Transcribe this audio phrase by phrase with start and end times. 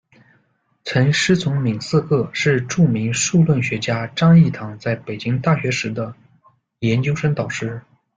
[0.83, 6.15] 曾师从闵嗣鹤，是着名数论学家张益唐在北京大学时的
[6.79, 7.79] 研究生导师。